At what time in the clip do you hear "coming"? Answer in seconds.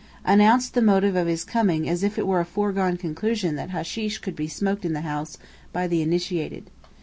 1.43-1.87